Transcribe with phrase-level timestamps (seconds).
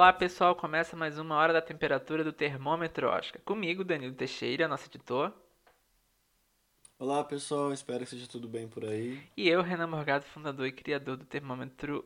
[0.00, 3.38] Olá pessoal, começa mais uma hora da temperatura do termômetro Oscar.
[3.42, 5.30] Comigo, Danilo Teixeira, nosso editor.
[6.98, 9.22] Olá pessoal, espero que seja tudo bem por aí.
[9.36, 12.02] E eu, Renan Morgado, fundador e criador do termômetro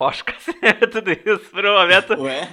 [0.00, 0.34] Oscar.
[0.90, 2.20] tudo isso por um momento.
[2.20, 2.52] Ué?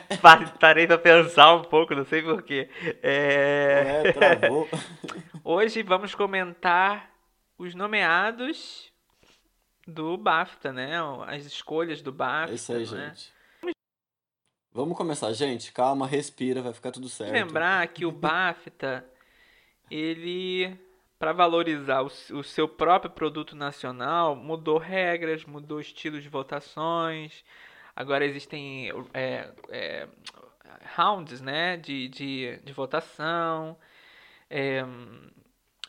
[0.60, 2.70] Parei pra pensar um pouco, não sei porquê.
[3.02, 4.04] É...
[4.04, 4.70] Ué, travou.
[5.44, 7.10] Hoje vamos comentar
[7.58, 8.94] os nomeados
[9.88, 10.92] do BAFTA, né?
[11.26, 12.52] As escolhas do BAFTA.
[12.52, 13.08] É isso aí, né?
[13.16, 13.43] gente.
[14.74, 15.72] Vamos começar, gente.
[15.72, 17.32] Calma, respira, vai ficar tudo certo.
[17.32, 19.06] Lembrar que o BAFTA,
[19.90, 20.76] ele,
[21.20, 22.08] para valorizar o,
[22.40, 27.46] o seu próprio produto nacional, mudou regras, mudou estilos de votações.
[27.96, 30.08] Agora existem é, é,
[30.96, 33.78] rounds, né, de, de, de votação.
[34.50, 34.84] É,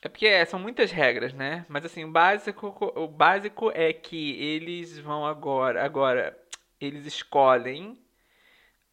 [0.02, 1.64] é porque é, são muitas regras, né?
[1.70, 6.38] Mas assim, o básico, o básico é que eles vão agora, agora
[6.78, 8.03] eles escolhem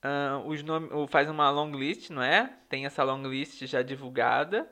[0.04, 2.54] uh, os nomes, faz uma long list, não é?
[2.70, 4.70] Tem essa long list já divulgada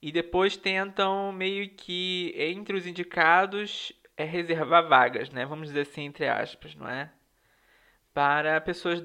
[0.00, 5.46] e depois tentam meio que entre os indicados é reservar vagas, né?
[5.46, 7.10] Vamos dizer assim entre aspas, não é?
[8.14, 9.02] Para pessoas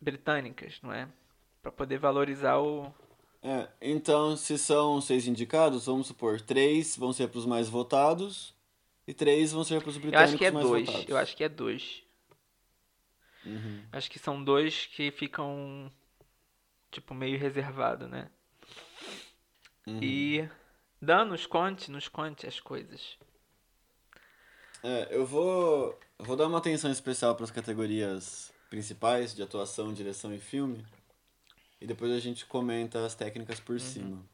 [0.00, 1.08] britânicas, não é?
[1.62, 2.92] Para poder valorizar o
[3.42, 8.54] É, então, se são seis indicados, vamos supor, três vão ser para os mais votados
[9.06, 10.86] e três vão ser para os Eu britânicos acho que é mais dois.
[10.86, 11.08] votados.
[11.08, 12.02] Eu acho que é dois.
[13.44, 13.82] Uhum.
[13.92, 15.90] Acho que são dois que ficam
[16.90, 18.30] tipo meio reservado, né?
[19.86, 20.00] Uhum.
[20.02, 20.48] E
[21.00, 23.16] Dan, nos conte, nos conte as coisas.
[24.82, 30.32] É, eu vou, vou dar uma atenção especial para as categorias principais de atuação, direção
[30.34, 30.84] e filme.
[31.80, 33.64] E depois a gente comenta as técnicas Uhum.
[33.64, 34.24] por cima.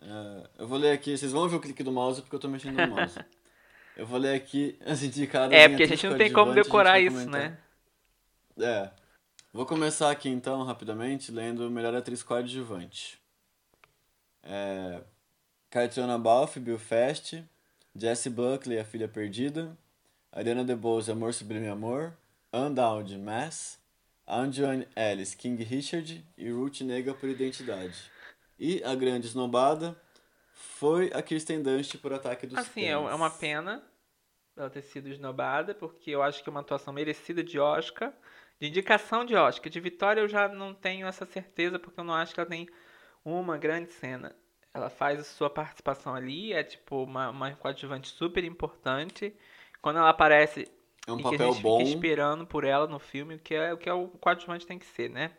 [0.00, 2.48] É, eu vou ler aqui, vocês vão ouvir o clique do mouse porque eu tô
[2.48, 3.18] mexendo no mouse.
[3.98, 5.52] Eu vou ler aqui as indicadas.
[5.52, 7.58] É, porque a gente não tem como decorar isso, né?
[8.56, 8.90] É.
[9.52, 13.18] Vou começar aqui então, rapidamente, lendo Melhor Atriz Coadjuvante.
[14.44, 15.00] É,
[15.68, 17.44] Caitriona Balfe, Bill Fast,
[17.94, 19.76] Jessie Buckley, A Filha Perdida,
[20.30, 22.16] Ariana DeBose, Amor Sublime Amor,
[22.52, 23.78] Anne Dowd, Mass,
[24.28, 27.96] Anjoane Ellis, King Richard e Ruth Nega por Identidade.
[28.58, 29.96] E a grande esnobada
[30.58, 33.10] foi a Kirsten Dunst por Ataque dos Assim, é Cães.
[33.10, 33.82] é uma pena
[34.56, 38.12] ela ter sido esnobada, porque eu acho que é uma atuação merecida de Oscar.
[38.60, 39.70] De indicação de Oscar.
[39.70, 42.68] De vitória eu já não tenho essa certeza, porque eu não acho que ela tem
[43.24, 44.34] uma grande cena.
[44.74, 49.34] Ela faz a sua participação ali, é tipo uma, uma coadjuvante super importante.
[49.80, 50.68] Quando ela aparece,
[51.06, 51.78] É um e que a papel gente bom.
[51.78, 54.78] fica esperando por ela no filme, o que é o que é o coadjuvante tem
[54.78, 55.36] que ser, né?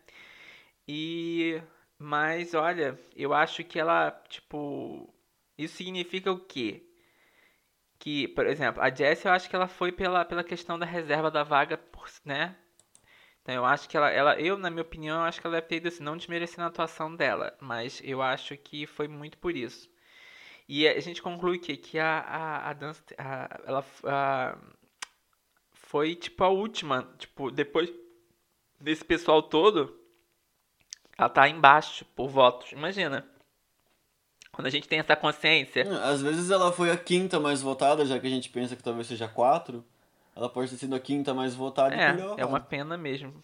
[0.87, 1.61] E
[1.99, 5.13] mas olha, eu acho que ela, tipo,
[5.57, 6.83] isso significa o quê?
[7.99, 11.29] Que, por exemplo, a Jessie eu acho que ela foi pela, pela questão da reserva
[11.29, 12.55] da vaga, por, né?
[13.41, 15.67] Então eu acho que ela, ela, eu na minha opinião, eu acho que ela deve
[15.67, 19.55] ter ido assim, não desmerecendo a atuação dela, mas eu acho que foi muito por
[19.55, 19.89] isso.
[20.69, 24.57] E a gente conclui que, que a, a, a dança, a- ela a-
[25.73, 27.91] foi tipo a última, tipo, depois
[28.79, 29.95] desse pessoal todo,
[31.19, 32.71] ela tá embaixo por votos.
[32.71, 33.25] Imagina.
[34.51, 35.83] Quando a gente tem essa consciência.
[36.03, 39.07] Às vezes ela foi a quinta mais votada, já que a gente pensa que talvez
[39.07, 39.85] seja quatro.
[40.35, 43.43] Ela pode ter sido a quinta mais votada e É, é uma pena mesmo.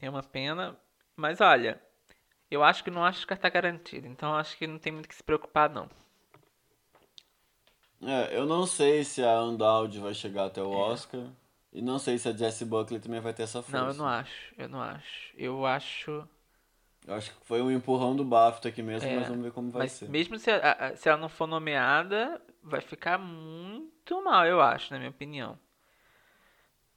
[0.00, 0.76] É uma pena.
[1.16, 1.80] Mas olha,
[2.50, 4.06] eu acho que no Oscar tá garantido.
[4.08, 5.88] Então eu acho que não tem muito que se preocupar, não.
[8.04, 11.22] É, eu não sei se a Undoud vai chegar até o Oscar.
[11.72, 13.78] E não sei se a Jessie Buckley também vai ter essa força.
[13.78, 14.54] Não, eu não acho.
[14.58, 15.32] Eu não acho.
[15.36, 16.28] Eu acho.
[17.06, 19.70] Eu acho que foi um empurrão do BAFTA aqui mesmo, É, mas vamos ver como
[19.70, 20.08] vai Mas ser.
[20.08, 24.98] mesmo se, a- se ela não for nomeada, vai ficar muito mal, eu acho, na
[24.98, 25.58] minha opinião.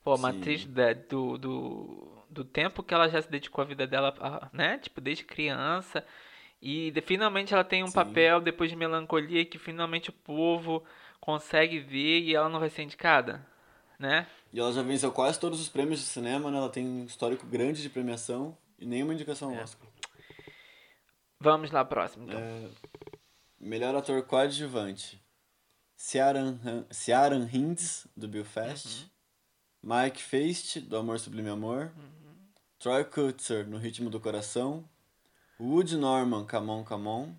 [0.03, 0.39] Pô, uma Sim.
[0.39, 4.13] atriz da- do, do, do tempo que ela já se dedicou à vida dela,
[4.53, 4.77] né?
[4.77, 6.05] Tipo, desde criança.
[6.61, 7.93] E de- finalmente ela tem um Sim.
[7.93, 10.83] papel depois de melancolia que finalmente o povo
[11.19, 13.43] consegue ver e ela não vai ser indicada,
[13.97, 14.27] né?
[14.53, 16.57] E ela já venceu quase todos os prêmios de cinema, né?
[16.57, 19.63] Ela tem um histórico grande de premiação e nenhuma indicação É.
[19.63, 19.87] Oscar.
[21.45, 22.39] Vamos lá, próximo, então.
[22.39, 22.69] É,
[23.59, 25.23] melhor ator coadjuvante.
[25.95, 26.57] Ciaran,
[27.53, 29.05] Hinds, do Belfast.
[29.83, 31.93] Mike Feist, do Amor Sublime Amor.
[32.79, 34.89] Troy Kutzer, no Ritmo do Coração.
[35.59, 37.35] Wood Norman, Come On, Come On.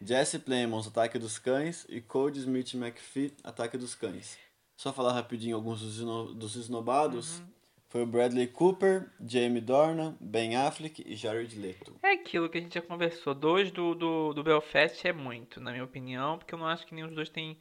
[0.00, 1.84] Jesse Plemons, Ataque dos Cães.
[1.88, 4.38] E Cody Smith McPhee, Ataque dos Cães.
[4.76, 7.42] Só falar rapidinho alguns dos, dos esnobados.
[7.92, 11.94] Foi o Bradley Cooper, Jamie Dornan, Ben Affleck e Jared Leto.
[12.02, 13.34] É aquilo que a gente já conversou.
[13.34, 16.94] Dois do, do, do Belfast é muito, na minha opinião, porque eu não acho que
[16.94, 17.58] nenhum dos dois tem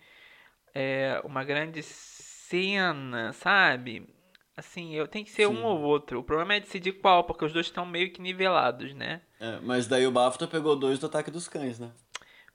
[0.73, 4.07] é, uma grande cena, sabe?
[4.55, 5.53] Assim, eu tenho que ser Sim.
[5.53, 6.21] um ou outro.
[6.21, 9.21] O problema é decidir qual, porque os dois estão meio que nivelados, né?
[9.37, 11.91] É, mas daí o BAFTA pegou dois do Ataque dos Cães, né?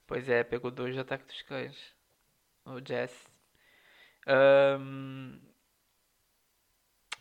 [0.06, 1.76] Pois é, pegou dois de Ataque dos Cães.
[2.64, 3.12] O Jess.
[4.26, 5.38] Ahn,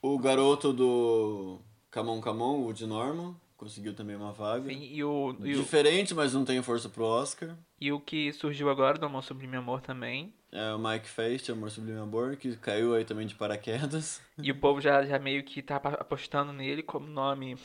[0.07, 1.59] O garoto do
[1.89, 4.69] Camon Camon, o de Norman, conseguiu também uma vaga.
[4.69, 7.57] sim, e, o, e, o, Diferente, mas não tem força pro Oscar.
[7.81, 10.31] e o que surgiu agora do Amor Sublime Amor também.
[10.51, 14.21] É o Mike Feist, Amor Sublime Amor, que caiu aí também de paraquedas.
[14.37, 17.57] E o povo já, já meio que tá apostando nele como nome,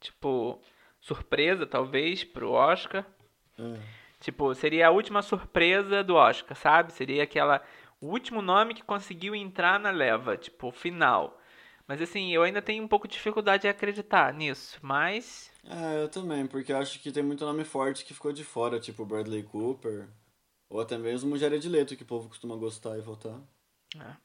[0.00, 0.60] tipo,
[1.00, 3.06] surpresa, talvez, pro Oscar.
[3.56, 3.78] É.
[4.18, 6.92] Tipo, seria a última surpresa do Oscar, sabe?
[6.92, 7.62] Seria aquela.
[8.00, 11.38] O último nome que conseguiu entrar na leva, tipo, final.
[11.88, 14.78] Mas assim, eu ainda tenho um pouco de dificuldade em acreditar nisso.
[14.82, 15.50] Mas.
[15.64, 18.78] É, eu também, porque eu acho que tem muito nome forte que ficou de fora,
[18.78, 20.06] tipo Bradley Cooper,
[20.68, 23.40] ou até mesmo Jared Leto, que o povo costuma gostar e votar.
[23.96, 24.16] é.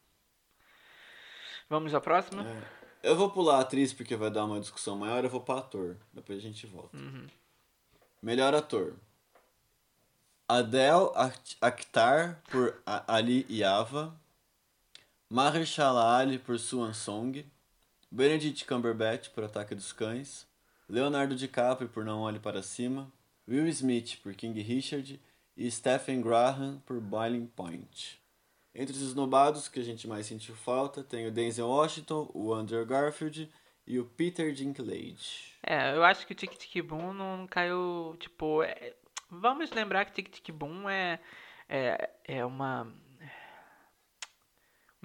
[1.70, 2.46] Vamos à próxima?
[2.46, 2.84] É.
[3.10, 5.98] Eu vou pular a atriz porque vai dar uma discussão maior, eu vou pra ator,
[6.14, 6.98] depois a gente volta.
[8.22, 8.94] Melhor ator.
[10.48, 14.14] Adel Akht- Akhtar por Ali Yava,
[15.30, 17.46] Mahershala Ali por Swan Song,
[18.14, 20.48] Benedict Cumberbatch por Ataque dos Cães,
[20.88, 23.12] Leonardo DiCaprio por Não Olhe Para Cima,
[23.48, 25.20] Will Smith por King Richard
[25.58, 28.22] e Stephen Graham por Boiling Point.
[28.76, 32.86] Entre os esnobados que a gente mais sentiu falta, tem o Denzel Washington, o Andrew
[32.86, 33.52] Garfield
[33.88, 35.56] e o Peter Dinklage.
[35.64, 38.16] É, eu acho que o Tic Tic Boom não caiu.
[38.20, 38.94] Tipo, é-
[39.28, 41.20] vamos lembrar que Tic Tic Boom é.
[41.68, 42.94] É, é uma.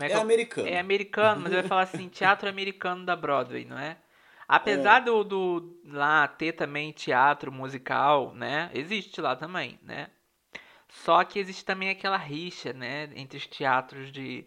[0.06, 0.68] É eu- americano.
[0.68, 3.96] É americano, mas eu ia falar assim, teatro americano da Broadway, não é?
[4.46, 8.70] Apesar do, do lá ter também teatro musical, né?
[8.74, 10.08] Existe lá também, né?
[10.88, 13.10] Só que existe também aquela rixa, né?
[13.14, 14.46] Entre os teatros de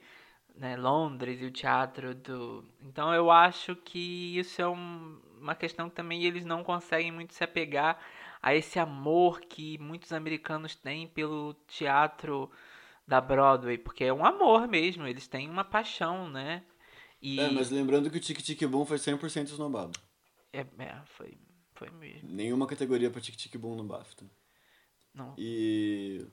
[0.55, 2.65] né, Londres e o teatro do.
[2.81, 7.33] Então eu acho que isso é um- uma questão que também eles não conseguem muito
[7.33, 7.99] se apegar
[8.41, 12.51] a esse amor que muitos americanos têm pelo teatro
[13.07, 16.63] da Broadway, porque é um amor mesmo, eles têm uma paixão, né?
[17.21, 19.99] E É, mas lembrando que o Tic Tic Boom foi 100% esnobado.
[20.53, 21.37] é, é, foi,
[21.75, 22.29] foi mesmo.
[22.29, 24.25] Nenhuma categoria pra Tic Tic Boom no BAFTA.
[25.13, 25.35] Não.
[25.37, 26.25] E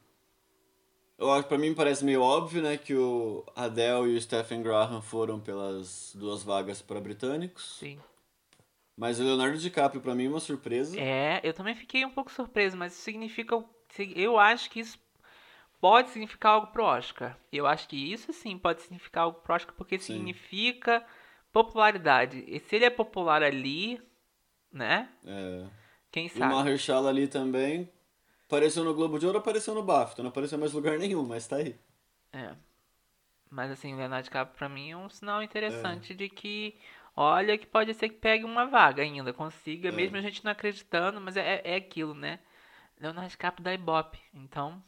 [1.19, 5.03] eu acho, pra mim parece meio óbvio, né, que o Adele e o Stephen Graham
[5.03, 7.77] foram pelas duas vagas para britânicos.
[7.79, 7.99] Sim.
[8.97, 10.99] Mas o Leonardo DiCaprio pra mim é uma surpresa.
[10.99, 13.63] É, eu também fiquei um pouco surpreso, mas isso significa.
[14.15, 14.99] Eu acho que isso
[15.81, 17.39] pode significar algo pro Oscar.
[17.53, 20.05] Eu acho que isso sim pode significar algo pro Oscar, porque Sim.
[20.07, 21.05] significa
[21.53, 22.45] popularidade.
[22.47, 24.01] E se ele é popular ali,
[24.73, 25.11] né?
[25.25, 25.69] É.
[26.11, 26.47] Quem E o sabe?
[26.47, 27.91] Mahershala ali também.
[28.47, 30.23] Apareceu no Globo de Ouro, apareceu no BAFTA.
[30.23, 31.79] Não apareceu em mais lugar nenhum, mas tá aí.
[32.33, 32.55] É.
[33.51, 35.75] Mas assim, o Leonardo DiCaprio pra mim é um sinal É.
[35.75, 36.79] interessante de que,
[37.17, 39.93] olha, que pode ser que pegue uma vaga ainda, consiga, É.
[39.93, 42.41] mesmo a gente não acreditando, mas é, é aquilo, né?
[43.01, 44.83] Leonardo DiCaprio da Ibope, então,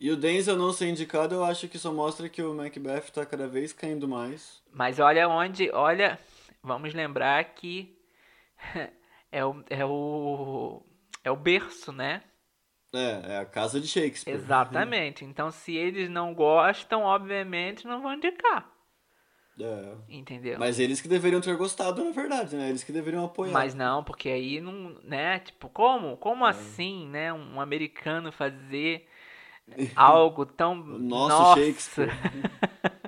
[0.00, 3.24] E o Denzel não ser indicado, eu acho que só mostra que o Macbeth tá
[3.24, 4.62] cada vez caindo mais.
[4.72, 6.18] mas olha onde, olha,
[6.62, 7.96] vamos lembrar que
[9.30, 10.82] é o, é o,
[11.22, 12.22] é o berço, né?
[12.92, 14.34] É, é a casa de Shakespeare.
[14.34, 18.68] Exatamente, então se eles não gostam, obviamente não vão indicar,
[19.60, 19.94] É.
[20.08, 20.58] entendeu?
[20.58, 22.68] Mas eles que deveriam ter gostado, na verdade, né?
[22.68, 23.52] Eles que deveriam apoiar.
[23.52, 25.38] Mas não, porque aí não, né?
[25.40, 26.16] Tipo, como?
[26.18, 27.32] Como assim, né?
[27.32, 29.08] Um americano fazer
[29.94, 32.10] algo tão Nosso nossa, Shakespeare.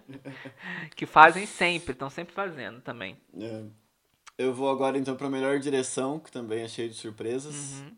[0.95, 3.17] que fazem sempre, estão sempre fazendo também.
[3.39, 3.65] É.
[4.39, 7.55] Eu vou agora então pra melhor direção, que também é cheio de surpresas.
[7.55, 7.97] Uhum.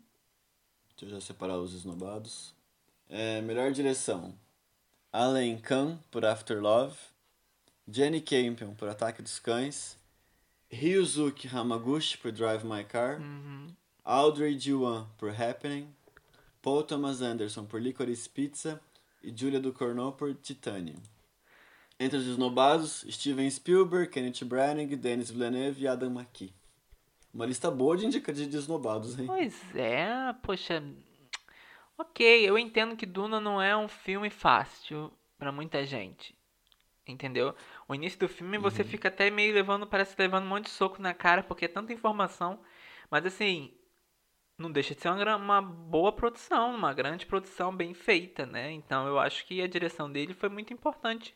[0.96, 2.54] Deixa eu já separar os esnobados.
[3.08, 4.34] É, melhor direção.
[5.12, 6.96] Alan Kahn por After Love.
[7.90, 9.96] Jenny Campion por Ataque dos Cães.
[10.70, 13.20] Ryuzuki Hamaguchi por Drive My Car.
[13.20, 13.68] Uhum.
[14.04, 15.88] Audrey Juan por Happening.
[16.62, 18.80] Paul Thomas Anderson por Licorice Pizza.
[19.22, 21.02] E Julia Ducournau por Titanium.
[21.98, 26.54] Entre os esnobados, Steven Spielberg, Kenneth Branagh, Denis Villeneuve e Adam McKee.
[27.34, 29.26] Uma lista boa de indica de desnobados, hein?
[29.26, 30.82] Pois é, poxa.
[31.96, 36.38] Ok, eu entendo que Duna não é um filme fácil pra muita gente.
[37.06, 37.54] Entendeu?
[37.88, 41.02] O início do filme você fica até meio levando, parece levando um monte de soco
[41.02, 42.60] na cara, porque é tanta informação.
[43.10, 43.72] Mas assim,
[44.58, 48.72] não deixa de ser uma, uma boa produção, uma grande produção bem feita, né?
[48.72, 51.34] Então eu acho que a direção dele foi muito importante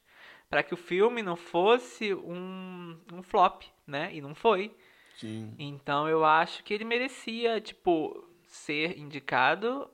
[0.51, 4.11] para que o filme não fosse um, um flop, né?
[4.13, 4.75] E não foi.
[5.17, 5.55] Sim.
[5.59, 9.89] Então eu acho que ele merecia, tipo, ser indicado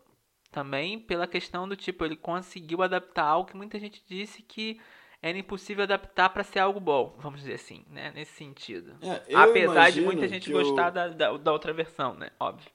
[0.51, 4.81] também pela questão do tipo, ele conseguiu adaptar algo que muita gente disse que
[5.21, 8.13] era impossível adaptar para ser algo bom, vamos dizer assim, né?
[8.15, 8.97] Nesse sentido.
[9.03, 12.31] É, Apesar de muita gente gostar da, da, da, outra versão, né?
[12.39, 12.71] Óbvio.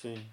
[0.00, 0.24] Sim.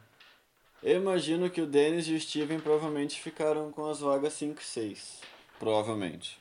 [0.84, 4.63] Eu imagino que o Dennis e o Steven provavelmente ficaram com as vagas 5 e
[4.63, 5.22] 6.
[5.57, 6.38] Provavelmente.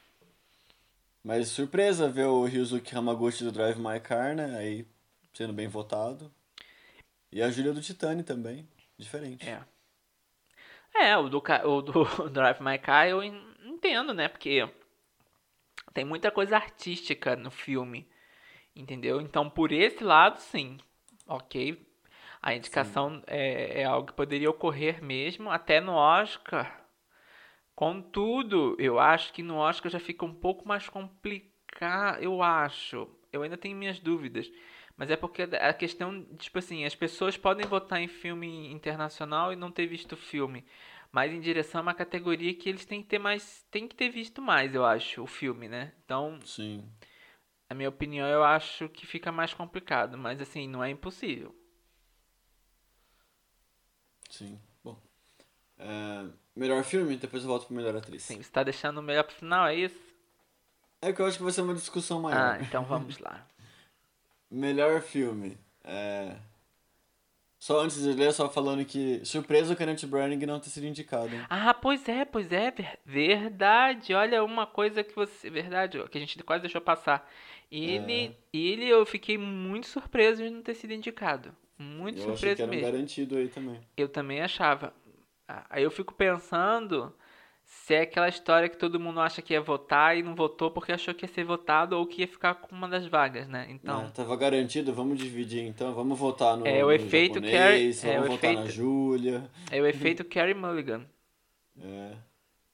[1.22, 4.58] Mas surpresa ver o Ryuzuki Hamaguchi do Drive My Car, né?
[4.58, 4.86] Aí
[5.32, 6.30] sendo bem votado.
[7.32, 8.68] E a Júlia do Titani também.
[8.98, 9.48] Diferente.
[9.48, 9.64] É.
[10.94, 14.28] É, o do, o do Drive My Car eu entendo, né?
[14.28, 14.68] Porque
[15.94, 18.06] tem muita coisa artística no filme.
[18.76, 19.18] Entendeu?
[19.22, 20.76] Então, por esse lado, sim.
[21.26, 21.93] Ok.
[22.44, 26.86] A indicação é, é, algo que poderia ocorrer mesmo, até no Oscar.
[27.74, 32.22] Contudo, eu acho que no Oscar já fica um pouco mais complicado.
[32.22, 33.08] Eu acho.
[33.32, 34.52] Eu ainda tenho minhas dúvidas.
[34.94, 39.56] Mas é porque a questão, tipo assim, as pessoas podem votar em filme internacional e
[39.56, 40.66] não ter visto o filme.
[41.10, 43.66] Mas em direção a uma categoria que eles têm que ter mais.
[43.70, 45.94] Tem que ter visto mais, eu acho, o filme, né?
[46.04, 46.38] Então.
[46.44, 46.86] Sim.
[47.70, 50.18] Na minha opinião, eu acho que fica mais complicado.
[50.18, 51.63] Mas assim, não é impossível.
[54.34, 54.58] Sim.
[54.82, 54.96] Bom.
[55.78, 56.26] É,
[56.56, 58.24] melhor filme, depois eu volto pro melhor atriz.
[58.24, 59.96] Sim, você tá deixando o melhor pro final, é isso?
[61.00, 62.56] É que eu acho que vai ser uma discussão maior.
[62.56, 63.46] Ah, então vamos lá.
[64.50, 65.58] Melhor filme.
[65.82, 66.36] É...
[67.58, 71.30] Só antes de ler, só falando que surpresa o Kenneth Branagh não ter sido indicado.
[71.48, 72.72] Ah, pois é, pois é,
[73.04, 74.14] verdade.
[74.14, 77.28] Olha uma coisa que você, verdade, que a gente quase deixou passar.
[77.70, 78.34] Ele, é.
[78.52, 81.54] ele eu fiquei muito surpreso de não ter sido indicado.
[81.78, 82.72] Muito eu surpreso achei que era.
[82.72, 83.80] Um garantido aí também.
[83.96, 84.92] Eu também achava.
[85.68, 87.12] Aí eu fico pensando
[87.64, 90.92] se é aquela história que todo mundo acha que ia votar e não votou porque
[90.92, 93.66] achou que ia ser votado ou que ia ficar com uma das vagas, né?
[93.68, 94.02] Então.
[94.02, 96.66] É, tava garantido, vamos dividir então, vamos votar no.
[96.66, 97.92] É o no efeito japonês, Carrie.
[97.92, 99.50] Vamos é, o votar efeito, na Júlia.
[99.70, 101.06] É o efeito Carrie Mulligan.
[101.76, 102.12] É.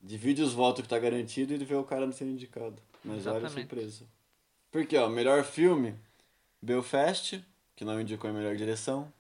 [0.02, 2.76] Divide os votos que tá garantido e vê o cara não sendo indicado.
[3.02, 3.47] Mas Exatamente.
[3.47, 4.04] olha a surpresa.
[4.71, 5.95] Porque, ó, melhor filme:
[6.61, 7.42] Belfast,
[7.80, 9.10] que não indicou a melhor direção.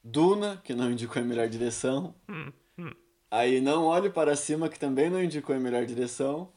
[0.00, 2.14] Duna, que não indicou a melhor direção.
[2.28, 2.92] Hum, hum.
[3.28, 6.48] Aí Não Olhe Para Cima, que também não indicou a melhor direção.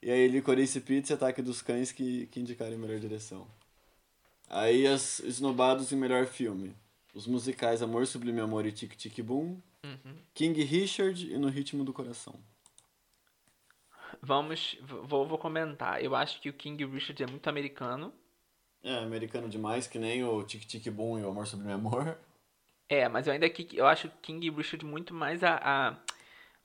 [0.00, 3.46] E aí Licorice Pizza e Ataque dos Cães, que, que indicaram a melhor direção.
[4.48, 6.74] Aí as esnobados em melhor filme.
[7.12, 9.60] Os musicais Amor Sublime Amor e Tic Tic Boom.
[9.84, 10.16] Uhum.
[10.32, 12.40] King Richard e No Ritmo do Coração.
[14.22, 16.02] Vamos, vou, vou comentar.
[16.02, 18.14] Eu acho que o King Richard é muito americano.
[18.82, 22.18] É, americano demais, que nem o Tic Tic Boom e o Amor Sublime Amor.
[22.88, 25.96] É, mas eu ainda que eu acho King Richard muito mais a, a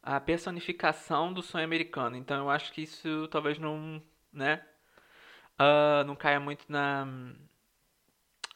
[0.08, 2.16] a personificação do sonho americano.
[2.16, 4.64] Então eu acho que isso talvez não, né,
[5.60, 7.06] uh, não caia muito na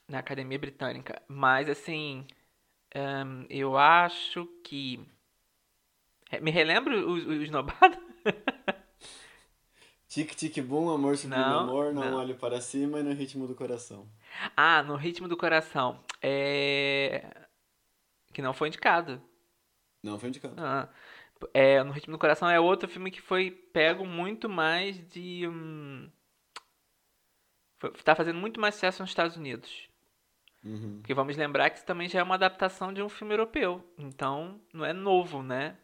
[0.08, 1.22] na academia britânica.
[1.28, 2.26] Mas assim,
[2.96, 5.00] um, eu acho que
[6.42, 7.98] me relembro os, os nobados?
[10.12, 12.18] Tic Tic Boom, Amor Sublime Não, Amor, Não, não.
[12.18, 14.06] Olhe Para Cima e No Ritmo do Coração.
[14.58, 16.04] Ah, no ritmo do coração.
[16.22, 17.48] É
[18.34, 19.22] que não foi indicado.
[20.04, 20.56] Não foi indicado.
[20.58, 20.90] Ah,
[21.54, 25.48] é, no Ritmo do Coração é outro filme que foi pego muito mais de.
[25.48, 26.10] Hum,
[27.80, 29.90] foi, tá fazendo muito mais sucesso nos Estados Unidos.
[30.62, 30.98] Uhum.
[31.00, 33.82] Porque vamos lembrar que isso também já é uma adaptação de um filme europeu.
[33.98, 35.78] Então, não é novo, né?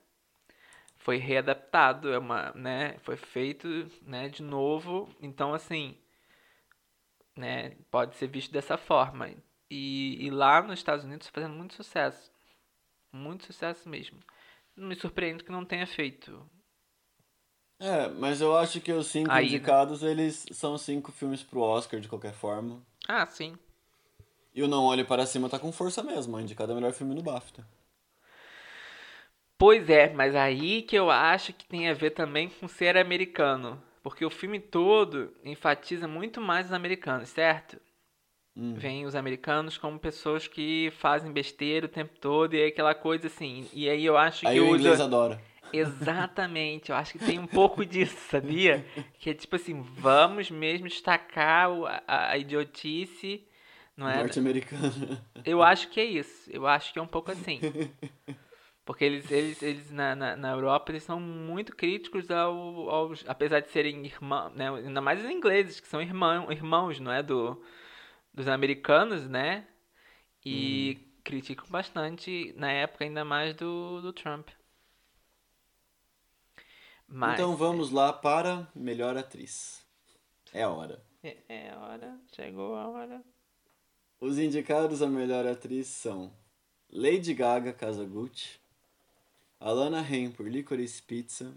[1.07, 2.97] Foi readaptado, é uma, né?
[2.99, 3.65] Foi feito,
[4.01, 5.07] né, de novo.
[5.21, 5.95] Então, assim,
[7.33, 9.31] né, pode ser visto dessa forma.
[9.71, 12.29] E, e lá nos Estados Unidos está fazendo muito sucesso.
[13.09, 14.19] Muito sucesso mesmo.
[14.75, 16.45] Não me surpreende que não tenha feito.
[17.79, 19.55] É, mas eu acho que os cinco Aí, né?
[19.55, 22.85] indicados, eles são cinco filmes pro Oscar de qualquer forma.
[23.07, 23.57] Ah, sim.
[24.53, 27.15] E o Não Olhe Para Cima tá com força mesmo, é indicado o melhor filme
[27.15, 27.65] no BAFTA.
[29.57, 33.81] Pois é, mas aí que eu acho que tem a ver também com ser americano.
[34.03, 37.77] Porque o filme todo enfatiza muito mais os americanos, certo?
[38.55, 38.73] Hum.
[38.75, 43.27] Vem os americanos como pessoas que fazem besteira o tempo todo e é aquela coisa
[43.27, 43.67] assim.
[43.73, 44.77] E aí eu acho Aí que o usa.
[44.77, 45.41] inglês adora.
[45.73, 48.85] Exatamente, eu acho que tem um pouco disso, sabia?
[49.19, 51.69] Que é tipo assim, vamos mesmo destacar
[52.07, 53.43] a, a idiotice,
[53.95, 54.17] não é?
[54.17, 55.19] Norte-americano.
[55.43, 57.59] Eu acho que é isso, eu acho que é um pouco assim.
[58.87, 63.59] Porque eles, eles, eles na, na, na Europa, eles são muito críticos ao, aos, apesar
[63.59, 64.69] de serem irmãos, né?
[64.69, 67.21] Ainda mais os ingleses, que são irmão, irmãos, não é?
[67.21, 67.61] Do,
[68.33, 69.67] dos americanos, né?
[70.45, 74.47] E criticam bastante, na época, ainda mais do, do Trump.
[77.05, 79.85] Mas, Então vamos lá para melhor atriz.
[80.53, 81.03] É a hora.
[81.21, 83.21] É, é a hora, chegou a hora.
[84.17, 86.31] Os indicados a melhor atriz são
[86.89, 88.61] Lady Gaga Kazaguchi,
[89.59, 91.51] Alana Haim por Licorice Pizza,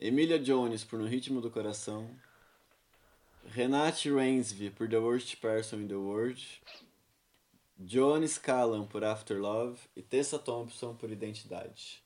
[0.00, 2.08] Emilia Jones por No Ritmo do Coração.
[3.50, 6.42] Renate Rainsby por The Worst Person in the World.
[7.84, 9.78] Joan Scallan por After Love.
[9.94, 12.02] E Tessa Thompson por Identidade.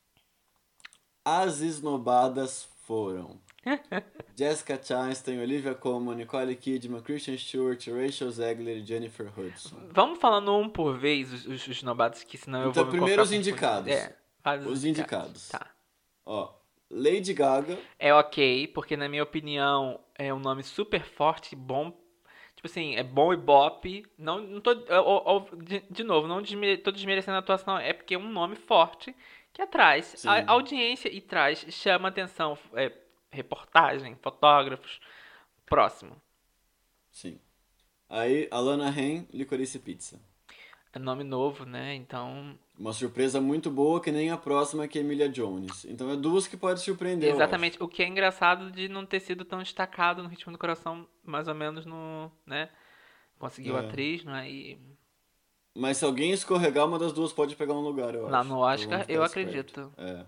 [1.25, 3.41] As esnobadas foram
[4.37, 9.77] Jessica Chastain, Olivia Colman, Nicole Kidman, Christian Stewart, Rachel Zegler e Jennifer Hudson.
[9.93, 12.99] Vamos falando um por vez, os, os, os nobados, que senão eu Então, vou me
[12.99, 13.93] primeiro os indicados.
[13.93, 14.17] É,
[14.67, 15.49] Os indicados.
[15.49, 15.67] Tá.
[16.25, 16.53] Ó,
[16.91, 17.79] Lady Gaga.
[17.99, 21.91] É ok, porque na minha opinião é um nome super forte, bom.
[22.55, 24.05] Tipo assim, é bom e bop.
[24.19, 24.73] Não, não tô.
[24.91, 28.31] ó, ó, de, de novo, não desme, tô desmerecendo a atuação, é porque é um
[28.31, 29.15] nome forte
[29.53, 30.29] que atrai Sim.
[30.29, 32.57] a audiência e traz, chama atenção.
[32.75, 32.93] É,
[33.31, 35.01] reportagem, fotógrafos.
[35.67, 36.21] Próximo.
[37.11, 37.41] Sim.
[38.09, 40.21] Aí, Alana Haim, Licorice Pizza.
[40.95, 41.95] É nome novo, né?
[41.95, 42.59] Então.
[42.79, 45.85] Uma surpresa muito boa, que nem a próxima, que é Emilia Jones.
[45.87, 47.31] Então é duas que pode surpreender.
[47.33, 47.83] Exatamente.
[47.83, 51.49] O que é engraçado de não ter sido tão destacado no Ritmo do Coração, mais
[51.49, 52.31] ou menos no.
[52.47, 52.69] né?
[53.39, 53.81] Conseguiu É.
[53.81, 54.51] atriz, né?
[54.51, 54.79] E.
[55.75, 58.49] Mas se alguém escorregar, uma das duas pode pegar um lugar, eu lá acho.
[58.51, 59.81] no Então Oscar, eu esperto.
[59.81, 59.93] acredito.
[59.97, 60.27] É.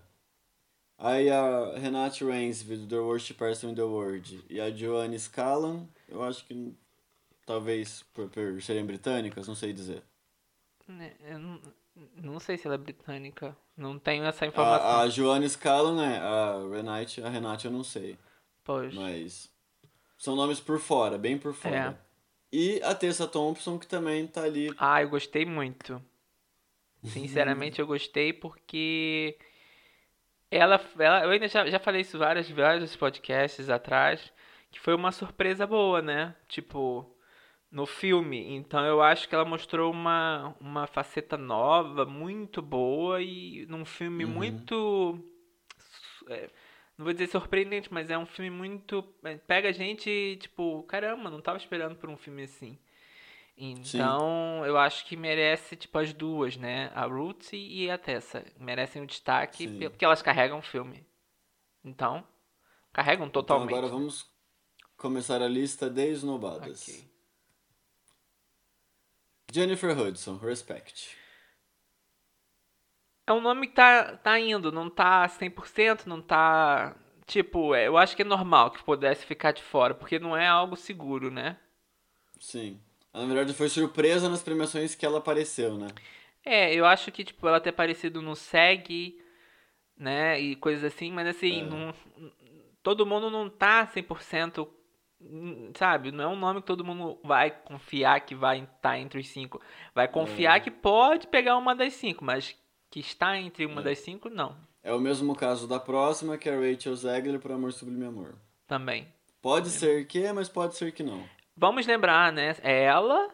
[0.97, 5.87] Aí a Renate Rainsby, do The Worst Person in the World, e a Joanne Scallan,
[6.07, 6.73] eu acho que
[7.45, 10.01] talvez por, por serem britânicas, não sei dizer.
[10.87, 11.61] Né, Eu não,
[12.15, 13.55] não sei se ela é britânica.
[13.75, 14.87] Não tenho essa informação.
[14.87, 18.17] A, a Joanne Scallan é, a Renate, a Renate eu não sei,
[18.63, 18.93] Pois.
[18.93, 19.51] mas
[20.17, 21.99] são nomes por fora, bem por fora.
[22.51, 24.73] E a Tessa Thompson, que também tá ali.
[24.77, 26.01] Ah, eu gostei muito.
[27.03, 29.37] Sinceramente, eu gostei porque
[30.49, 34.31] ela, ela eu ainda já, já falei isso várias vários podcasts atrás,
[34.71, 36.35] que foi uma surpresa boa, né?
[36.47, 37.05] Tipo,
[37.71, 38.55] no filme.
[38.55, 44.25] Então eu acho que ela mostrou uma, uma faceta nova, muito boa e num filme
[44.25, 44.31] Uhum.
[44.33, 45.19] muito
[46.27, 46.49] é,
[46.97, 49.03] não vou dizer surpreendente, mas é um filme muito.
[49.23, 52.77] é, Pega a gente, tipo, caramba, não tava esperando por um filme assim.
[53.57, 56.91] Então, eu acho que merece, tipo, as duas, né?
[56.95, 58.45] A Roots e a Tessa.
[58.59, 59.79] Merecem o destaque Sim.
[59.89, 61.05] porque elas carregam o filme.
[61.83, 62.25] Então,
[62.93, 63.73] carregam Então totalmente.
[63.75, 64.29] agora vamos
[64.97, 66.79] começar a lista de esnobadas.
[66.81, 67.14] Ok.
[69.51, 71.15] Jennifer Hudson, Respect.
[73.27, 76.95] É um nome que tá, tá indo, não tá 100%, não tá.
[77.25, 80.47] Tipo, é, eu acho que é normal que pudesse ficar de fora, porque não é
[80.47, 81.57] algo seguro, né?
[82.39, 82.79] Sim.
[83.11, 85.87] Na verdade, foi surpresa nas premiações que ela apareceu, né?
[86.43, 89.19] É, eu acho que, tipo, ela ter aparecido no SEG,
[89.97, 91.63] né, e coisas assim, mas assim, É.
[91.63, 91.93] não,
[92.83, 94.67] todo mundo não tá 100%, hum,
[95.77, 96.11] sabe?
[96.11, 99.61] Não é um nome que todo mundo vai confiar que vai estar entre os cinco.
[99.93, 100.59] Vai confiar É.
[100.59, 102.55] que pode pegar uma das cinco, mas
[102.91, 103.85] que está entre uma É.
[103.85, 104.55] das cinco, não.
[104.83, 108.35] É o mesmo caso da próxima, que é a Rachel Zegler por Amor Sublime Amor.
[108.67, 109.07] Também.
[109.41, 111.23] Pode ser que, mas pode ser que não.
[111.57, 112.55] Vamos lembrar, né?
[112.61, 113.29] É ela,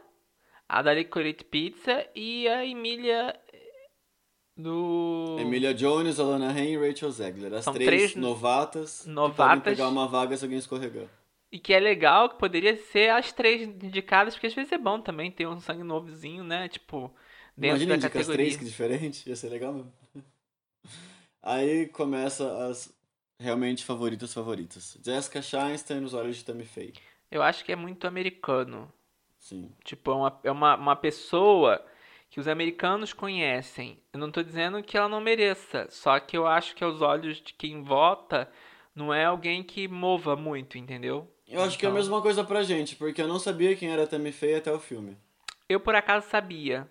[0.69, 3.87] a da Licorice Pizza e a Emília eh,
[4.55, 5.37] do...
[5.39, 7.53] Emilia Jones, Alana Haim e Rachel Zegler.
[7.53, 9.47] As São três, três novatas, que novatas.
[9.47, 11.07] podem pegar uma vaga se alguém escorregar.
[11.51, 15.01] E que é legal, que poderia ser as três indicadas, porque às vezes é bom
[15.01, 16.69] também ter um sangue novozinho, né?
[16.69, 17.13] Tipo,
[17.57, 18.45] dentro Imagina da indicar as categoria.
[18.45, 19.93] três que diferente, ia ser legal mesmo.
[21.43, 22.93] Aí começa as
[23.39, 24.97] realmente favoritas favoritas.
[25.03, 26.93] Jessica Chastain, Os Olhos de Tammy Faye.
[27.29, 28.91] Eu acho que é muito americano.
[29.37, 29.71] Sim.
[29.83, 31.83] Tipo, é uma, é uma, uma pessoa
[32.29, 33.97] que os americanos conhecem.
[34.13, 37.41] Eu não tô dizendo que ela não mereça, só que eu acho que aos olhos
[37.41, 38.49] de quem vota,
[38.95, 41.27] não é alguém que mova muito, entendeu?
[41.51, 43.91] Eu acho que é a Então, mesma coisa pra gente, porque eu não sabia quem
[43.91, 45.17] era a Tammy Faye até o filme.
[45.67, 46.87] Eu por acaso sabia.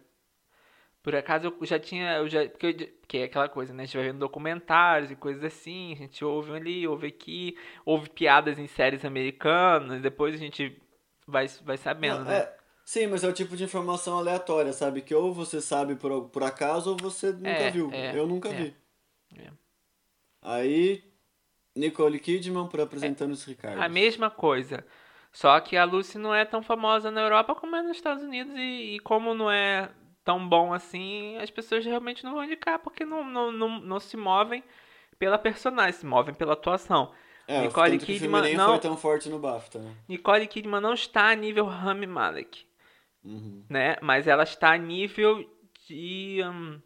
[1.02, 2.16] Por acaso eu já tinha.
[2.18, 3.82] Eu já, porque, eu- porque é aquela coisa, né?
[3.82, 5.92] A gente vai vendo documentários e coisas assim.
[5.92, 10.02] A gente ouve ali, ouve aqui, ouve piadas em séries americanas.
[10.02, 10.80] Depois a gente
[11.26, 12.36] vai, vai sabendo, Não, né?
[12.36, 15.00] é, sim, mas é o tipo de informação aleatória, sabe?
[15.00, 17.90] Que ou você sabe por, por acaso ou você nunca É, viu.
[17.92, 18.76] é, eu nunca é, vi.
[19.38, 19.50] é.
[20.42, 21.02] Aí,
[21.74, 23.80] Nicole Kidman por apresentando os Ricardo.
[23.80, 24.84] A mesma coisa.
[25.32, 28.52] Só que a Lucy não é tão famosa na Europa como é nos Estados Unidos.
[28.56, 29.88] E, e como não é
[30.24, 34.16] tão bom assim, as pessoas realmente não vão indicar, porque não, não, não, não se
[34.16, 34.62] movem
[35.18, 37.12] pela personagem, se movem pela atuação.
[37.46, 39.94] É, Nicole Kidman não- foi tão forte no BAFTA, né?
[40.08, 42.68] Nicole Kidman não está a nível Rami Malek.
[43.22, 43.64] Uhum.
[43.68, 43.96] né?
[44.00, 45.44] Mas ela está a nível
[45.86, 46.80] de hum,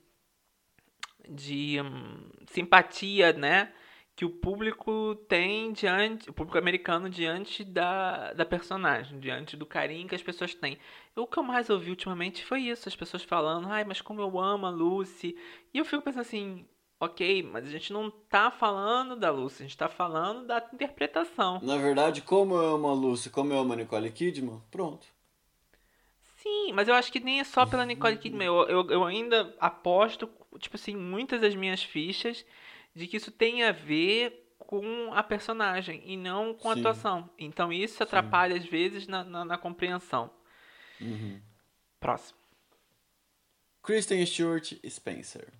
[1.28, 3.72] de hum, simpatia, né?
[4.16, 10.08] Que o público tem diante, o público americano diante da, da personagem, diante do carinho
[10.08, 10.78] que as pessoas têm.
[11.16, 14.38] O que eu mais ouvi ultimamente foi isso, as pessoas falando, ai, mas como eu
[14.38, 15.36] amo a Lucy.
[15.72, 16.64] E eu fico pensando assim,
[17.04, 21.60] Ok, mas a gente não tá falando da Lucy, a gente tá falando da interpretação.
[21.62, 25.06] Na verdade, como eu amo a Lucy, como eu amo a Nicole Kidman, pronto.
[26.36, 28.46] Sim, mas eu acho que nem é só pela Nicole Kidman.
[28.46, 32.44] Eu, eu, eu ainda aposto, tipo assim, muitas das minhas fichas
[32.94, 36.80] de que isso tem a ver com a personagem e não com a Sim.
[36.80, 37.30] atuação.
[37.38, 40.30] Então isso atrapalha às vezes na, na, na compreensão.
[41.00, 41.40] Uhum.
[42.00, 42.38] Próximo.
[43.82, 45.52] Kristen Stewart Spencer.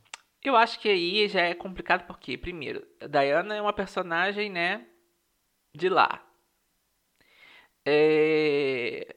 [0.42, 4.86] Eu acho que aí já é complicado porque, primeiro, a Diana é uma personagem, né,
[5.74, 6.22] de lá.
[7.84, 9.16] É...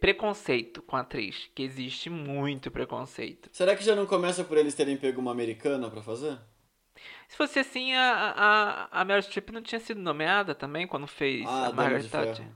[0.00, 3.48] Preconceito com a atriz, que existe muito preconceito.
[3.52, 6.38] Será que já não começa por eles terem pego uma americana pra fazer?
[7.28, 11.46] Se fosse assim, a, a, a Meryl Streep não tinha sido nomeada também quando fez
[11.48, 12.46] Ah, a Margaret Thatcher.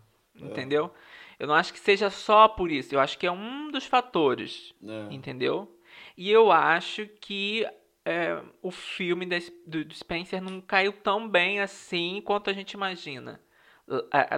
[0.40, 0.44] É.
[0.44, 0.92] Entendeu?
[1.38, 2.94] Eu não acho que seja só por isso.
[2.94, 4.74] Eu acho que é um dos fatores.
[4.84, 5.14] É.
[5.14, 5.78] Entendeu?
[6.16, 7.66] E eu acho que
[8.04, 12.72] é, o filme da- do, do Spencer não caiu tão bem assim quanto a gente
[12.72, 13.40] imagina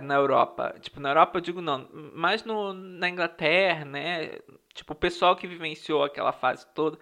[0.03, 0.75] na Europa.
[0.81, 4.39] Tipo, na Europa eu digo não, mas no, na Inglaterra, né?
[4.75, 6.99] Tipo, o pessoal que vivenciou aquela fase toda.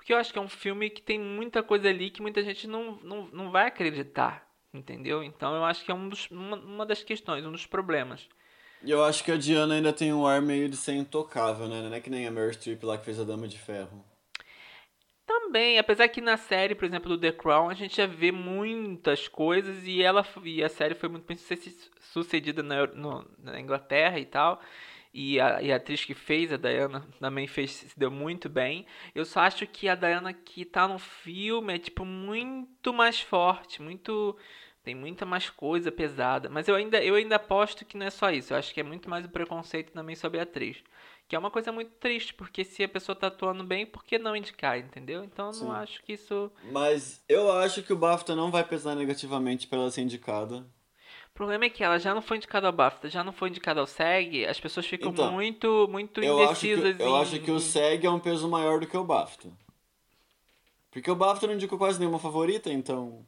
[0.00, 2.66] Porque eu acho que é um filme que tem muita coisa ali que muita gente
[2.66, 4.48] não, não, não vai acreditar.
[4.72, 5.22] Entendeu?
[5.22, 8.26] Então eu acho que é um dos, uma, uma das questões, um dos problemas.
[8.82, 11.82] E eu acho que a Diana ainda tem um ar meio de ser intocável, né?
[11.82, 14.02] Não é que nem a Meryl Streep lá que fez a Dama de Ferro.
[15.26, 19.28] Também, apesar que na série, por exemplo, do The Crown, a gente já vê muitas
[19.28, 24.18] coisas e ela e a série foi muito bem suce- sucedida na, no- na Inglaterra
[24.18, 24.62] e tal.
[25.12, 28.86] E a, e a atriz que fez, a Diana, também fez, se deu muito bem.
[29.14, 33.82] Eu só acho que a Diana que tá no filme é, tipo, muito mais forte,
[33.82, 34.36] muito...
[34.82, 36.48] Tem muita mais coisa pesada.
[36.48, 38.54] Mas eu ainda, eu ainda aposto que não é só isso.
[38.54, 40.82] Eu acho que é muito mais o preconceito também sobre a atriz.
[41.28, 44.18] Que é uma coisa muito triste, porque se a pessoa tá atuando bem, por que
[44.18, 45.22] não indicar, entendeu?
[45.22, 45.64] Então eu Sim.
[45.66, 46.50] não acho que isso.
[46.72, 50.66] Mas eu acho que o BAFTA não vai pesar negativamente pra ela ser indicada.
[51.40, 53.80] O problema é que ela já não foi indicada ao BAFTA, já não foi indicada
[53.80, 57.18] ao SEG, as pessoas ficam Então, muito, muito Eu acho, que, indecisas eu em...
[57.22, 59.48] acho que o SEG é um peso maior do que o BAFTA.
[60.90, 63.24] Porque o BAFTA não indicou quase nenhuma favorita, então.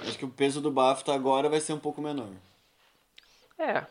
[0.00, 2.28] Acho que o peso do BAFTA agora vai ser um pouco menor.
[3.58, 3.86] É.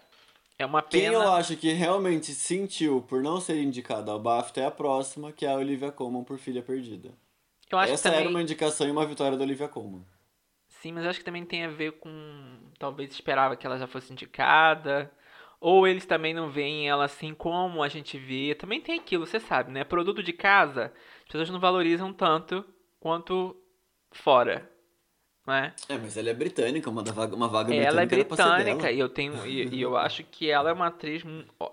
[0.60, 1.14] É uma Quem pena.
[1.16, 5.44] eu acho que realmente sentiu por não ser indicada ao BAFTA é a próxima, que
[5.44, 7.10] é a Olivia Colman por Filha Perdida.
[7.72, 8.20] Eu acho Essa que também.
[8.20, 10.06] era uma indicação e uma vitória da Olivia Colman.
[10.84, 12.12] Sim, mas acho que também tem a ver com.
[12.78, 15.10] Talvez esperava que ela já fosse indicada.
[15.62, 18.54] Ou eles também não veem ela assim como a gente vê.
[18.54, 19.86] Também tem aquilo, você sabe, né?
[19.86, 22.66] Produto de casa, as pessoas não valorizam tanto
[23.00, 23.56] quanto
[24.12, 24.70] fora.
[25.48, 25.74] Não é?
[25.88, 29.48] Mas ela é britânica, uma, vaga, uma vaga Ela é britânica britânica e eu tenho
[29.48, 31.24] e, e eu acho que ela é uma atriz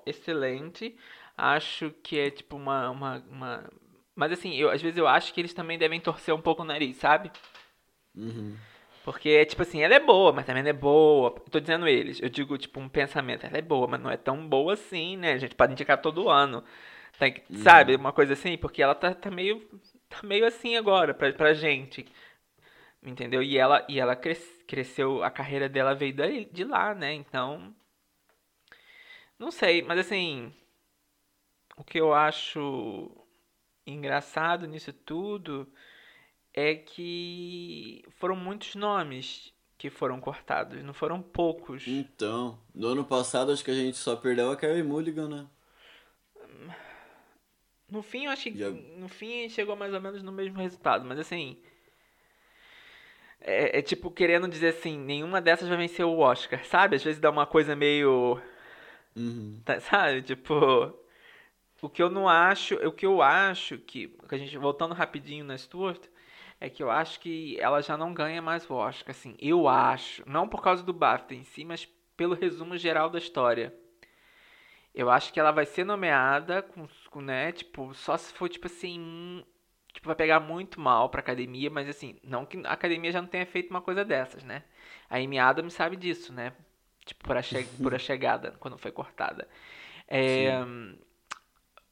[0.06, 0.96] excelente.
[1.36, 3.70] Acho que é tipo uma, uma, uma...
[4.14, 6.64] mas assim, eu às vezes eu acho que eles também devem torcer um pouco o
[6.64, 7.32] nariz, sabe?
[8.14, 8.54] Uhum.
[9.02, 11.30] Porque tipo assim, ela é boa, mas também não é boa.
[11.50, 14.46] Tô dizendo eles, eu digo tipo um pensamento, ela é boa, mas não é tão
[14.46, 15.32] boa assim, né?
[15.32, 16.62] A gente pode indicar todo ano.
[17.18, 19.60] Tem que, sabe, uma coisa assim, porque ela tá, tá meio
[20.08, 22.06] tá meio assim agora pra, pra gente.
[23.02, 23.42] Entendeu?
[23.42, 27.14] E ela, e ela cres- cresceu, a carreira dela veio daí, de lá, né?
[27.14, 27.74] Então.
[29.38, 30.52] Não sei, mas assim.
[31.76, 33.10] O que eu acho
[33.86, 35.72] engraçado nisso tudo
[36.54, 41.86] é que foram muitos nomes que foram cortados, não foram poucos.
[41.86, 45.46] Então, no ano passado acho que a gente só perdeu a Carey Mulligan, né?
[47.90, 51.04] No fim, eu acho que Já- no fim chegou mais ou menos no mesmo resultado,
[51.04, 51.58] mas assim.
[53.40, 56.96] É, é tipo querendo dizer assim, nenhuma dessas vai vencer o Oscar, sabe?
[56.96, 58.40] Às vezes dá uma coisa meio.
[59.16, 59.60] Uhum.
[59.64, 60.22] tá- Sabe?
[60.22, 60.94] Tipo.
[61.82, 62.74] O que eu não acho.
[62.76, 64.08] O que eu acho que.
[64.08, 66.02] que a gente, voltando rapidinho na Stuart.
[66.60, 69.34] É que eu acho que ela já não ganha mais o Oscar, assim.
[69.40, 70.22] Eu acho.
[70.28, 73.74] Não por causa do BAFTA em si, mas pelo resumo geral da história.
[74.94, 78.66] Eu acho que ela vai ser nomeada com, com, né, tipo, só se for, tipo
[78.66, 79.44] assim,
[79.92, 83.28] tipo, vai pegar muito mal pra academia, mas assim, não que a academia já não
[83.28, 84.64] tenha feito uma coisa dessas, né?
[85.08, 86.52] A Amy Adams sabe disso, né?
[87.06, 89.48] Tipo, por a, che por a chegada, quando foi cortada.
[90.08, 90.60] É,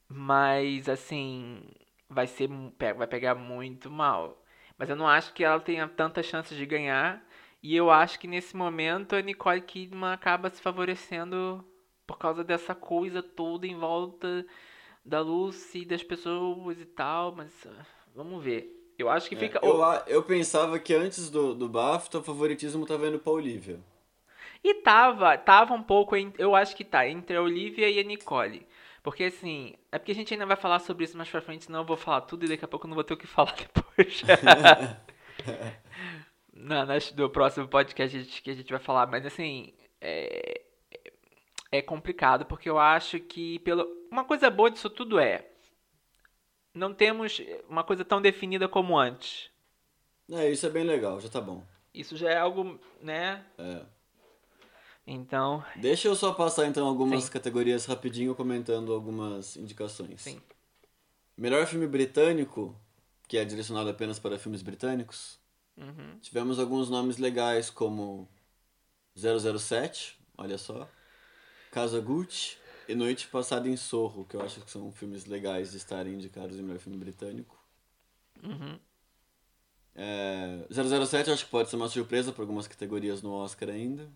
[0.07, 1.61] mas, assim,
[2.09, 2.49] vai ser,
[2.97, 4.43] vai pegar muito mal.
[4.79, 7.23] Mas eu não acho que ela tenha tantas chances de ganhar.
[7.63, 11.65] E eu acho que nesse momento a Nicole Kidman acaba se favorecendo
[12.07, 14.45] por causa dessa coisa toda em volta
[15.05, 17.35] da Lucy, das pessoas e tal.
[17.35, 18.75] Mas ah, vamos ver.
[18.97, 19.59] Eu acho que É, fica.
[19.63, 23.79] eu, eu pensava que antes do, do BAFTA o favoritismo tava indo pra Olivia.
[24.63, 28.65] E tava, tava um pouco, eu acho que tá, entre a Olivia e a Nicole.
[29.01, 31.79] Porque assim, é porque a gente ainda vai falar sobre isso mais pra frente, senão
[31.79, 33.55] eu vou falar tudo e daqui a pouco eu não vou ter o que falar
[33.57, 34.21] depois.
[36.53, 39.07] Na, nas, do próximo podcast que a, gente, que a gente vai falar.
[39.07, 40.61] Mas assim, é,
[41.71, 45.45] é complicado porque eu acho que pelo, uma coisa boa disso tudo é
[46.73, 49.49] não temos uma coisa tão definida como antes.
[50.31, 51.63] É, isso é bem legal, já tá bom.
[51.93, 53.43] Isso já é algo, né?
[53.57, 53.81] É.
[55.11, 55.65] Então.
[55.75, 57.31] Deixa eu só passar então algumas Sim.
[57.31, 60.21] categorias rapidinho comentando algumas indicações.
[60.21, 60.39] Sim.
[61.35, 62.79] Melhor filme britânico,
[63.27, 65.39] que é direcionado apenas para filmes britânicos.
[65.75, 66.19] Uhum.
[66.21, 68.29] Tivemos alguns nomes legais como
[69.15, 70.87] 007, olha só.
[71.71, 75.77] Casa Gucci e Noite Passada em Sorro, que eu acho que são filmes legais de
[75.77, 77.57] estarem indicados em melhor filme britânico.
[78.43, 78.79] Uhum.
[79.95, 84.07] É, 007 eu acho que pode ser uma surpresa para algumas categorias no Oscar ainda.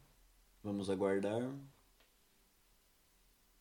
[0.63, 1.51] Vamos aguardar.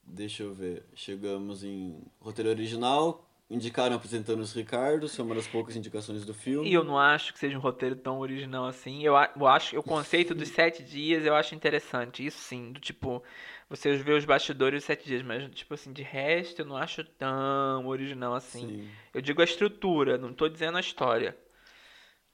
[0.04, 0.84] Deixa eu ver.
[0.94, 3.28] Chegamos em roteiro original.
[3.50, 6.70] Indicaram apresentando os Ricardo, são uma das poucas indicações do filme.
[6.70, 9.02] E eu não acho que seja um roteiro tão original assim.
[9.02, 12.24] Eu, eu acho o conceito dos sete dias eu acho interessante.
[12.24, 13.22] Isso sim, do tipo,
[13.68, 17.04] você vê os bastidores dos sete dias, mas tipo assim, de resto eu não acho
[17.04, 18.66] tão original assim.
[18.66, 18.90] Sim.
[19.12, 21.36] Eu digo a estrutura, não tô dizendo a história.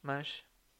[0.00, 0.28] Mas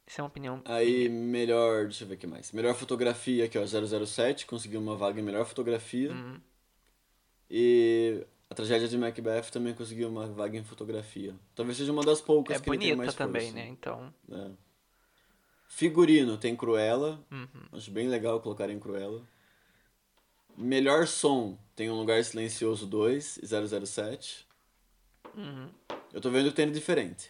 [0.09, 0.59] isso é uma opinião.
[0.65, 1.83] Aí, melhor.
[1.83, 2.51] Deixa eu ver o que mais.
[2.51, 6.11] Melhor fotografia, é o 007, conseguiu uma vaga em melhor fotografia.
[6.11, 6.41] Uhum.
[7.47, 11.35] E a tragédia de Macbeth também conseguiu uma vaga em fotografia.
[11.53, 13.55] Talvez seja uma das poucas é que ele tem mais também, força.
[13.55, 13.67] né?
[13.67, 14.11] Então.
[14.31, 14.49] É.
[15.67, 17.23] Figurino tem Cruella.
[17.29, 17.47] Uhum.
[17.71, 19.21] Acho bem legal colocar em Cruella.
[20.57, 24.47] Melhor som tem Um Lugar Silencioso 2, 007.
[25.37, 25.69] Uhum.
[26.11, 27.29] Eu tô vendo que tem diferente.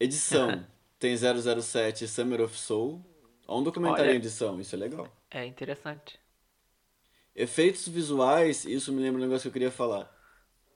[0.00, 0.66] Edição
[0.98, 3.04] tem 007 Summer of Soul.
[3.46, 4.12] Ó, um documentário Olha.
[4.14, 5.08] em edição, isso é legal.
[5.30, 6.18] É interessante.
[7.34, 10.12] Efeitos visuais, isso me lembra um negócio que eu queria falar.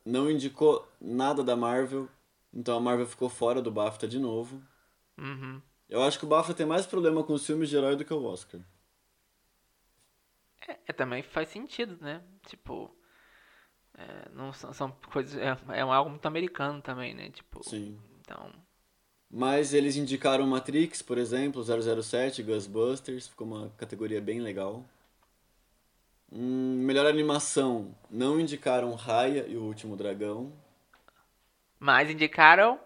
[0.04, 2.08] Não indicou nada da Marvel,
[2.52, 4.62] então a Marvel ficou fora do BAFTA de novo.
[5.18, 5.60] Uhum.
[5.88, 8.14] Eu acho que o BAFTA tem mais problema com os filmes de herói do que
[8.14, 8.60] o Oscar.
[10.66, 12.22] É, é, também faz sentido, né?
[12.46, 12.96] Tipo.
[13.94, 15.36] é, não são, são coisas.
[15.36, 17.30] É, é algo muito americano também, né?
[17.30, 17.62] Tipo.
[17.62, 18.00] Sim.
[18.20, 18.52] Então.
[19.32, 24.84] Mas eles indicaram Matrix, por exemplo, 007, Ghostbusters, ficou uma categoria bem legal.
[26.30, 30.52] Hum, melhor animação, não indicaram Raya e o Último Dragão.
[31.80, 32.78] Mas indicaram.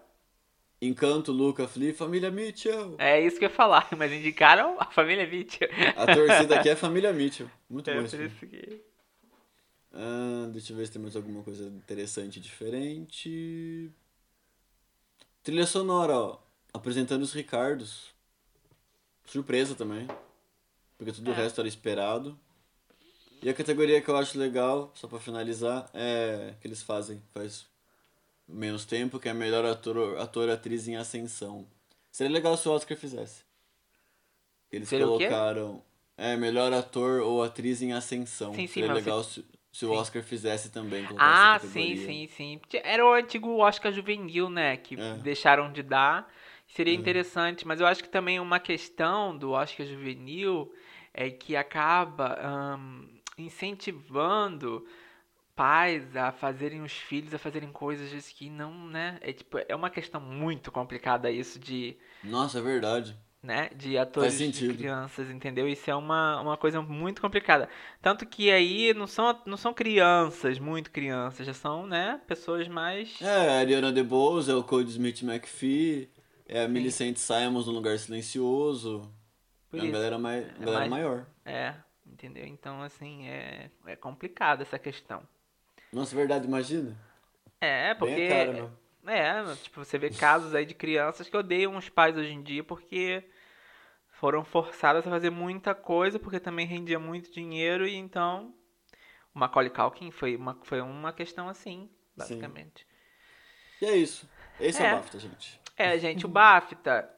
[0.81, 2.95] Encanto, Luca, Flea, Família Mitchell.
[2.99, 5.69] É isso que eu ia falar, mas indicaram a família Mitchell.
[5.97, 7.49] A torcida aqui é Família Mitchell.
[7.69, 8.81] Muito É bom isso que.
[9.93, 13.91] Ah, deixa eu ver se tem mais alguma coisa interessante e diferente.
[15.47, 16.37] Trilha sonora, ó.
[16.73, 18.07] Apresentando os Ricardos.
[19.25, 20.05] Surpresa também.
[20.97, 21.37] Porque tudo o É.
[21.37, 22.37] resto era esperado.
[23.41, 27.65] E a categoria que eu acho legal, só pra finalizar, é que eles fazem faz
[28.45, 31.65] menos tempo, que é melhor ator, ator atriz em ascensão.
[32.11, 33.45] Seria legal se o Oscar fizesse.
[34.69, 35.81] Eles Seria o colocaram
[36.17, 38.53] é melhor ator ou atriz em ascensão.
[38.53, 39.45] Sim, sim, Seria legal se,
[39.77, 39.91] se o.
[39.91, 41.05] Oscar fizesse também.
[41.19, 42.59] Ah, sim, sim, sim.
[42.83, 44.75] Era o antigo Oscar juvenil, né?
[44.75, 45.13] Que É.
[45.17, 46.27] deixaram de dar.
[46.67, 46.97] Seria É.
[46.97, 50.73] interessante, mas eu acho que também uma questão do Oscar juvenil
[51.13, 52.79] é que acaba
[53.37, 54.83] incentivando
[55.55, 59.19] pais a fazerem os filhos a fazerem coisas que não, né?
[59.21, 63.15] É tipo, é uma questão muito complicada isso de Nossa, é verdade.
[63.41, 65.67] Né, de atores de crianças, entendeu?
[65.67, 67.69] Isso é uma, uma coisa muito complicada.
[68.01, 73.21] Tanto que aí não são, não são crianças, muito crianças, já são, né, pessoas mais...
[73.21, 76.09] É, a Ariana DeBose, é o Cody Smith McPhee,
[76.47, 79.11] é a Millicent Simons no Lugar Silencioso.
[79.69, 81.25] Por é uma galera, mai, É galera mais- maior.
[81.45, 81.73] É,
[82.05, 82.45] entendeu?
[82.45, 85.21] Então, assim, é, é complicado essa questão.
[85.93, 86.97] Nossa, verdade, imagina.
[87.61, 88.15] É, porque...
[88.15, 88.69] Bem a cara, né?
[89.07, 92.63] É, tipo, você vê casos aí de crianças que odeiam os pais hoje em dia
[92.63, 93.23] porque
[94.11, 98.53] foram forçadas a fazer muita coisa, porque também rendia muito dinheiro, e então
[99.33, 102.85] o Macaulay Culkin foi uma, foi uma questão assim, basicamente.
[103.81, 104.27] E é isso.
[104.59, 104.93] Esse é, É.
[104.93, 105.61] o BAFTA, gente.
[105.77, 107.09] É, gente, o BAFTA,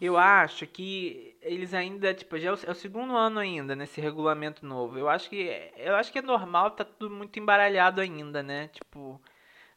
[0.00, 4.00] eu acho que eles ainda, tipo, já é o, é o segundo ano ainda nesse
[4.00, 4.98] regulamento novo.
[4.98, 8.68] Eu acho que eu acho que é normal, tá tudo muito embaralhado ainda, né?
[8.68, 9.20] Tipo,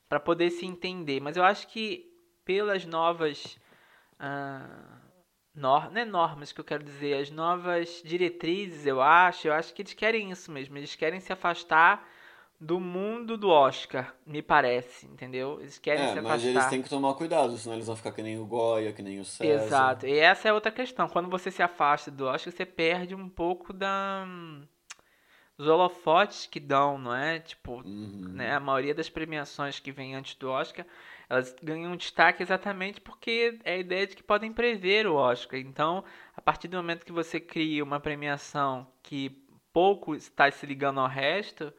[0.09, 1.19] Pra poder se entender.
[1.19, 2.11] Mas eu acho que
[2.43, 3.57] pelas novas
[4.19, 5.01] ah,
[5.53, 9.73] nor, não é normas que eu quero dizer, as novas diretrizes, eu acho, eu acho
[9.73, 10.77] que eles querem isso mesmo.
[10.77, 12.07] Eles querem se afastar
[12.59, 15.59] do mundo do Oscar, me parece, entendeu?
[15.59, 16.49] Eles querem se É, mas afastar.
[16.49, 19.19] eles têm que tomar cuidado, senão eles vão ficar que nem o Goya, que nem
[19.19, 19.65] o César.
[19.65, 20.07] Exato.
[20.07, 21.07] E essa é outra questão.
[21.07, 24.25] Quando você se afasta do Oscar, você perde um pouco da
[25.57, 27.39] os holofotes que dão, não é?
[27.39, 28.27] Tipo, Uhum.
[28.33, 30.85] né, a maioria das premiações que vem antes do Oscar,
[31.29, 35.59] elas ganham destaque exatamente porque é a ideia de que podem prever o Oscar.
[35.59, 36.03] Então,
[36.35, 39.29] a partir do momento que você cria uma premiação que
[39.73, 41.73] pouco está se ligando ao resto,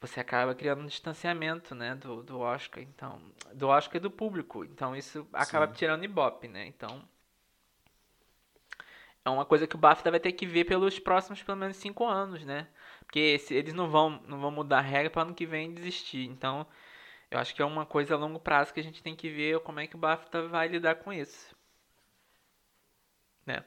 [0.00, 3.20] você acaba criando um distanciamento, né, do, do Oscar, então,
[3.54, 4.64] do Oscar e do público.
[4.64, 5.74] Então, isso acaba Sim.
[5.74, 6.66] tirando ibope, né?
[6.66, 7.02] Então,
[9.24, 12.06] é uma coisa que o BAFTA vai ter que ver pelos próximos pelo menos cinco
[12.06, 12.68] anos, né?
[13.06, 16.26] Porque se eles não vão, não vão mudar a regra para ano que vem desistir.
[16.26, 16.66] Então,
[17.30, 19.60] eu acho que é uma coisa a longo prazo que a gente tem que ver
[19.60, 21.56] como é que o BAFTA vai lidar com isso.
[23.46, 23.64] Né?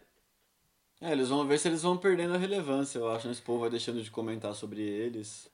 [1.01, 3.25] É, eles vão ver se eles vão perdendo a relevância, eu acho.
[3.27, 3.31] né?
[3.31, 5.49] Esse povo vai deixando de comentar sobre eles.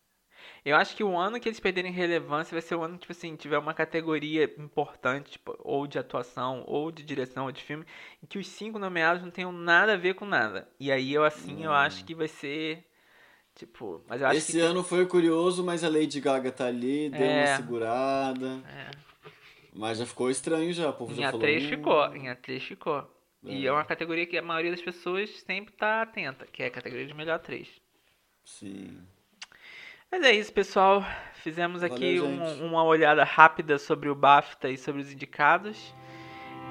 [0.64, 3.14] Eu acho que o ano que eles perderem relevância vai ser o ano que, tipo
[3.14, 7.86] assim, tiver uma categoria importante, tipo, ou de atuação, ou de direção, ou de filme,
[8.22, 10.68] em que os cinco nomeados não tenham nada a ver com nada.
[10.80, 12.86] E aí eu assim, eu acho que vai ser
[13.56, 17.10] tipo, mas eu acho Esse que ano foi curioso, mas a Lady Gaga tá ali,
[17.10, 17.46] deu É.
[17.48, 18.62] uma segurada.
[18.70, 18.92] É.
[19.74, 21.46] Mas já ficou estranho já, o povo em já falou.
[21.46, 23.12] A3 "Hum, ficou, em A3 ficou.
[23.44, 23.68] E É.
[23.68, 27.06] é uma categoria que a maioria das pessoas sempre tá atenta, que é a categoria
[27.06, 27.68] de melhor atriz.
[28.44, 28.98] Sim.
[30.12, 31.04] Mas é isso, pessoal.
[31.44, 35.94] Fizemos aqui Valeu, um- uma olhada rápida sobre o BAFTA e sobre os indicados.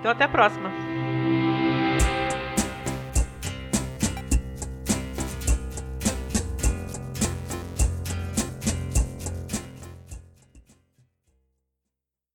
[0.01, 0.71] Então até a próxima.